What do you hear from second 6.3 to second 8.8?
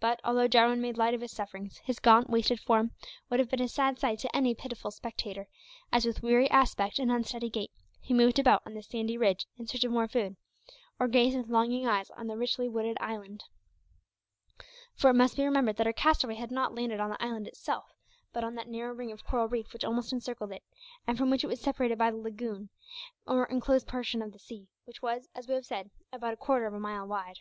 aspect and unsteady gait he moved about on